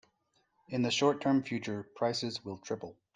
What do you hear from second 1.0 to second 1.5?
term